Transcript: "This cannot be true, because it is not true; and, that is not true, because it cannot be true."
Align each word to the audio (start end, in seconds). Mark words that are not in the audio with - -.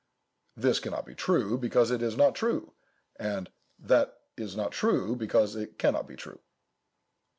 "This 0.57 0.79
cannot 0.79 1.05
be 1.05 1.13
true, 1.13 1.59
because 1.59 1.91
it 1.91 2.01
is 2.01 2.17
not 2.17 2.33
true; 2.33 2.73
and, 3.17 3.51
that 3.77 4.19
is 4.35 4.57
not 4.57 4.71
true, 4.71 5.15
because 5.15 5.55
it 5.55 5.77
cannot 5.77 6.07
be 6.07 6.15
true." 6.15 6.39